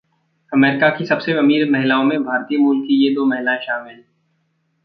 America 0.51 0.89
की 0.89 1.05
सबसे 1.05 1.33
अमीर 1.33 1.69
महिलाओं 1.71 2.03
में 2.03 2.23
भारतीय 2.23 2.57
मूल 2.57 2.81
की 2.81 3.03
ये 3.03 3.13
दो 3.15 3.25
महिलाएं 3.25 3.59
शामिल 3.59 4.03